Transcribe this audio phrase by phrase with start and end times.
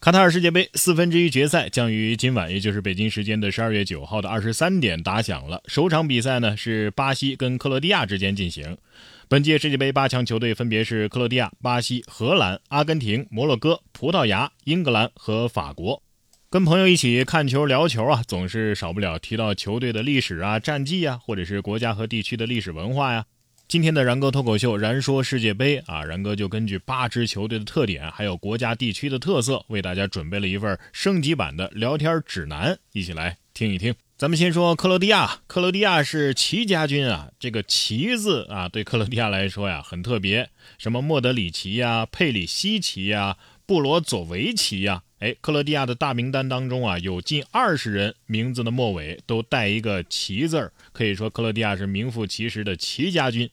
[0.00, 5.60] 卡塔尔世界杯四分之一决赛将于今晚，也就是北京时间的十二月九号的二十三点打响了。
[5.66, 8.78] 首场比赛呢是巴西跟克罗地亚之间进行。
[9.26, 16.00] 本届世界杯八强球队分别是克罗地亚、巴西、荷兰、阿根廷、摩洛哥、葡萄牙、英格兰和法国。
[16.48, 23.24] 跟朋友一起看球聊球啊，总是少不了提到球队的历史啊、战绩啊，或者是国家和地区的历史文化呀。
[23.68, 33.94] 今天的然哥脱口秀，然说世界杯啊，然哥就根据八支球队的特点，还有国家地区的特色，为大家准备了一份升级版的聊天指南，一起来听一听。
[34.16, 40.48] 咱们先说克罗地亚，克罗地亚是齐家军啊，这个齐字啊，对克罗地亚来说呀很特别，
[40.78, 53.48] 什么莫德里奇呀、佩里西奇呀、布罗佐维奇呀，哎，克罗地亚的大名单当中啊，有近二十人名字的末尾都带一个齐字儿，可以说克罗地亚是名副其实的齐家军。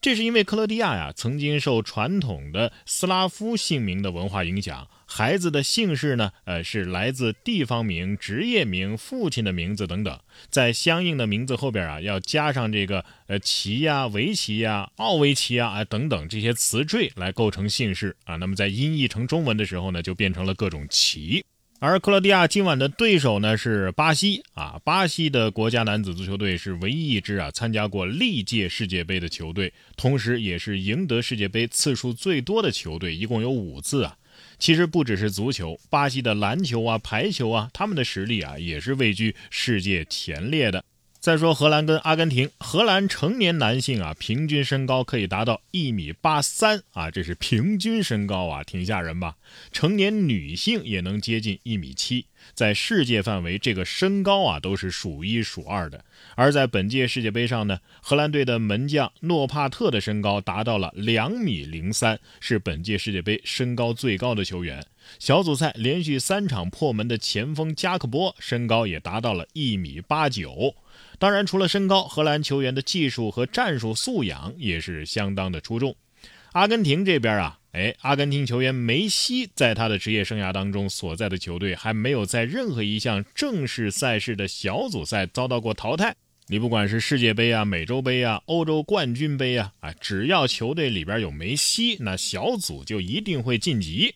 [0.00, 18.36] 这是因为克罗地亚呀，曾经受传统的斯拉夫姓名的文化影响，孩子的姓氏呢，呃，是来自地方名、职业名、父亲的名字等等，在相应的名字后边啊，要加上这个呃奇呀、维奇呀、奥维奇啊啊等等这些词缀来构成姓氏啊。
[18.36, 21.44] 那么在音译成中文的时候呢，就变成了各种奇。
[21.78, 34.16] 而克罗地亚今晚的对手呢是巴西啊，巴西的国家男子足球队是唯一一支啊参加过历届世界杯的球队，同时也是赢得世界杯次数最多的球队，一共有五次啊。
[34.58, 40.82] 其实不只是足球，巴西的篮球啊、排球啊，他们的实力啊也是位居世界前列的。
[41.26, 49.34] 再说荷兰跟阿根廷，荷兰成年男性啊，平均身高可以达到一米八三啊，这是平均身高啊，挺吓人吧？
[49.72, 56.04] 成年女性也能接近一米七，在世界范围，这个身高啊都是数一数二的。
[56.34, 64.84] 而在本届世界杯上呢，荷兰队的门将诺帕特的身高达到了两米零三，是本届世界杯身高最高的球员。
[65.18, 70.74] 小组赛连续三场破门的前锋加克波身高也达到了一米八九。
[71.18, 75.94] 当然，除了身高，荷兰球员的技术和战术素养也是相当的出众。
[76.56, 86.16] 阿根廷这边啊，哎，阿根廷球员梅西在他的职业生涯当中所在的球队还没有在任何一项正式赛事的小组赛遭到过淘汰。
[86.46, 94.14] 你不管是世界杯啊、美洲杯啊、欧洲冠军杯啊，啊，只要球队里边有梅西，那小组就一定会晋级。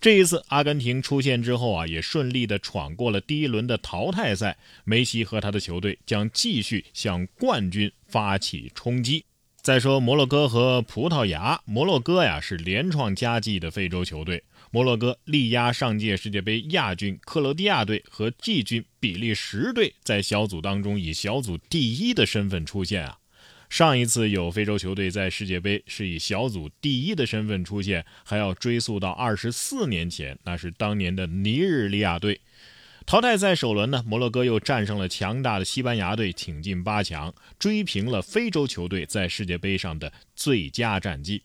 [0.00, 4.56] 这一次阿根廷出现之后啊，也顺利的闯过了第一轮的淘汰赛。
[4.84, 9.26] 梅西和他的球队将继续向冠军发起冲击。
[9.62, 14.42] 再说摩洛哥和葡萄牙，摩洛哥呀是连创佳绩的非洲球队，
[14.72, 23.18] 摩洛哥力压上届世界杯亚军克罗地亚队和季军比利时队，在小组当中以小组第一的身份出现啊。
[23.70, 32.40] 上一次有非洲球队在世界杯是以小组第一的身份出现，还要追溯到二十四年前，那是当年的尼日利亚队。
[33.04, 41.42] 淘汰赛首轮呢，摩洛哥又战胜了强大的西班牙队，挺进八强，追平了非洲球队在世界杯上的最佳战绩。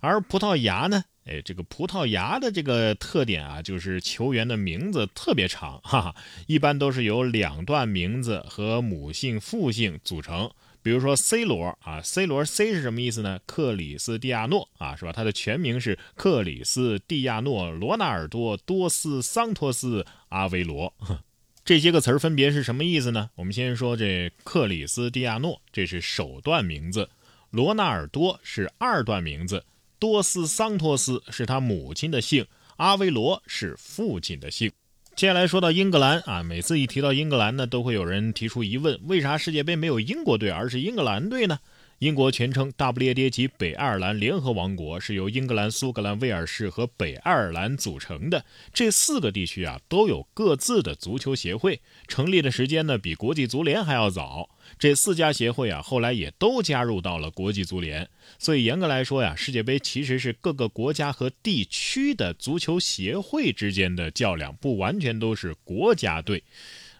[0.00, 6.14] 而葡萄牙呢，哎，这个葡萄牙的这个特点啊，就是球员的名字特别长，哈哈，
[6.46, 10.50] 一般都是由两段名字和母姓、父姓组成。
[10.82, 13.38] 比如说 C 罗啊，C 罗 C 是什么意思呢？
[13.46, 15.12] 克里斯蒂亚诺啊，是吧？
[15.12, 20.94] 他的全名是克里斯蒂亚诺·罗纳尔多·多斯桑托斯·阿维罗。
[21.62, 23.30] 这些个词儿分别是什么意思呢？
[23.36, 27.04] 我们先说这克里斯蒂亚诺，这是首段名字；
[27.50, 29.58] 罗纳尔多是二段名字；
[29.98, 32.44] 多斯桑托斯是他母亲的姓；
[32.78, 34.72] 阿维罗是父亲的姓。
[35.20, 41.58] 接下来说到英格兰啊，每次一提到英格兰呢，都会有人提出疑问：为啥世界杯没有英国队，而是英格兰队呢？
[41.98, 48.42] 英国全称大不列颠及北爱尔兰联合王国，是由英格兰、苏格兰、威尔士和北爱尔兰组成的。
[48.72, 54.48] 这四个地区啊，都有各自的足球协会，成立的时间呢，比国际足联还要早。
[54.80, 58.08] 这四家协会啊，后来也都加入到了国际足联。
[58.38, 66.42] 所以严格来说呀，世界杯其实是各个国家和地区的足球协会之间的较量，不完全都是国家队。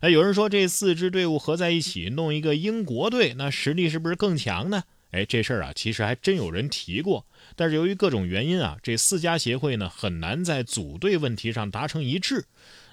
[0.01, 4.85] 哎，有人说这四支队伍合在一起弄一个英国队，那实力是不是更强呢？
[5.13, 7.27] 哎，这事儿啊，其实还真有人提过。
[7.57, 12.45] 但是由于各种原因啊，这四家协会呢很难在组队问题上达成一致。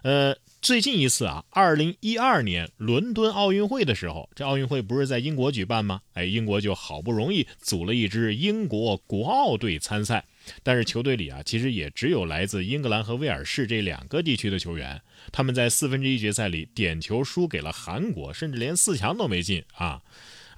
[0.02, 6.02] 呃，最近一次啊，二零一二年伦敦奥运会的时候，这奥运会不是在英国举办吗？
[6.14, 10.26] 哎，英国就好不容易组了一支英国国奥队参赛。
[10.64, 15.02] 但是球队里啊，其实也只有来自英格兰和威尔士这两个地区的球员。
[15.32, 20.02] 他们在四分之一决赛里点球输给了韩国，甚至连四强都没进啊。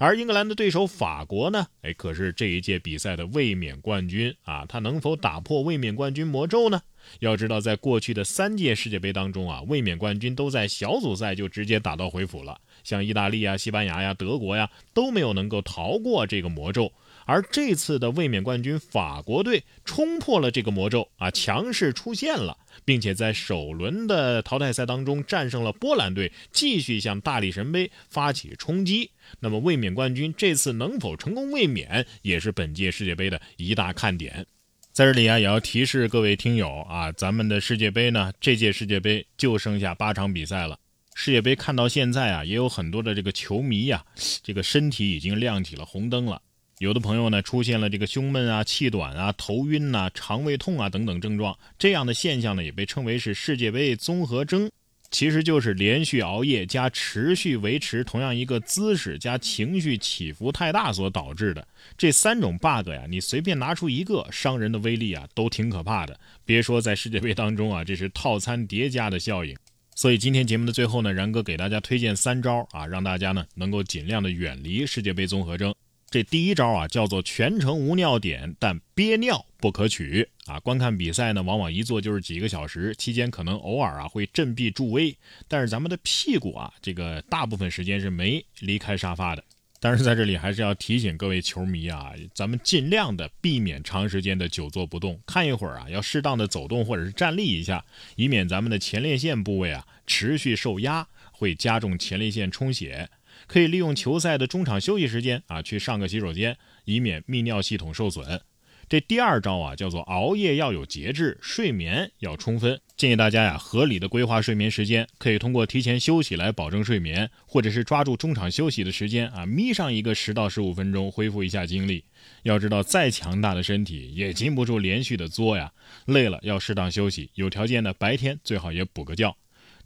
[0.00, 4.64] 而英格兰的对手法国呢，哎，可是这一届比赛的卫冕冠军啊。
[4.66, 6.80] 他能否打破卫冕冠军魔咒呢？
[7.18, 16.90] 要知道，在过去的三届世界杯当中啊，卫冕冠军都在小组赛就直接打道回府了，像意大利啊、西班牙呀、德国呀都没有能够逃过这个魔咒。
[17.26, 29.10] 而这次的卫冕冠军法国队冲破了这个魔咒啊，强势出现了，并且在首轮的淘汰赛当中战胜了波兰队，继续向大力神杯发起冲击。
[29.38, 34.46] 那么卫冕冠军这次能否成功卫冕，也是本届世界杯的一大看点。
[34.92, 40.78] 在这里啊，也要提示各位听友啊，咱们的世界杯呢，这届世界杯就剩下八场比赛了。
[41.14, 44.04] 世界杯看到现在啊，也有很多的这个球迷呀，
[44.42, 46.42] 这个身体已经亮起了红灯了。
[46.80, 54.70] 有的朋友呢，出现了这个胸闷啊、气短啊、头晕呐、肠胃痛啊等等症状，这样的现象呢，也被称为是世界杯综合征，
[55.10, 61.68] 其实就是连续熬夜加持续维持同样一个姿势加情绪起伏太大所导致的。
[61.98, 66.18] 这三种 bug 呀，你随便拿出一个，伤人的威力啊，都挺可怕的。
[66.46, 69.54] 别说在世界杯当中啊，这是套餐叠加的效应。
[69.94, 75.74] 所以今天节目的最后呢，然哥给大家推荐三招啊，让大家呢能够尽量的远离世界杯综合征。
[76.10, 80.58] 这第一招啊，叫做全程无尿点，但憋尿不可取啊。
[80.58, 85.16] 观看比赛呢，往往一坐就是几个小时，期间可能偶尔啊会振臂助威，
[85.46, 89.44] 但是咱们的屁股啊，这个大部分时间是没离开沙发的。
[89.78, 97.84] 但是在这里还是要提醒各位球迷啊，咱们尽量的避免长时间的久坐不动，看一会儿啊，要适当的走动或者是站立一下，
[98.16, 103.08] 以免咱们的前列腺部位啊持续受压，会加重前列腺充血。
[103.46, 108.40] 可以利用球赛的中场休息时间啊，去上个洗手间，以免泌尿系统受损。
[108.88, 112.80] 这第二招啊，叫做熬夜要有节制，睡眠要充分。
[112.96, 122.04] 建议大家呀，合理的规划睡眠时间，可以通过提前休息来保证睡眠，或者是抓住中场休息的时间啊，眯上一个十到十五分钟，恢复一下精力。
[122.42, 125.72] 要知道，再强大的身体也禁不住连续的作呀，
[126.06, 129.36] 累了要适当休息，有条件的白天最好也补个觉。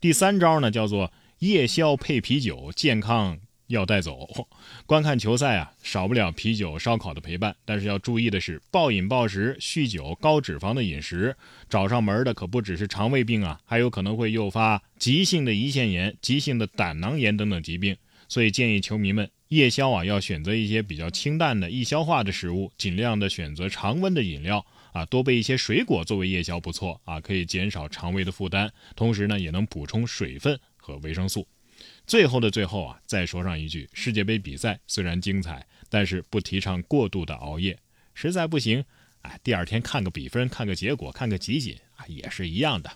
[0.00, 3.38] 第三招呢，叫做夜宵配啤酒，健康。
[3.68, 4.28] 要带走，
[4.86, 7.56] 观看球赛啊，少不了啤酒、烧烤的陪伴。
[7.64, 11.36] 但是要注意的是，暴饮暴食、酗酒、高脂肪的饮食，
[11.68, 17.96] 找上门的可不只是肠胃病啊，还有可能会诱发急性的胰腺炎、急性的胆囊炎等等疾病。
[18.28, 31.46] 所以建议球迷们夜宵啊，要选择一些比较清淡的、易消化的食物，尽量的选择常温的饮料啊，多备一些水果作为夜宵不错啊，可以减少肠胃的负担，同时呢，也能补充水分和维生素。
[32.06, 37.78] 最后的最后啊，再说上一句：世界杯比赛虽然精彩，但是不提倡过度的熬夜。
[38.14, 38.84] 实在不行，
[39.22, 42.90] 哎，第二天看个比分，看个结果，看个集锦啊，也是一样的。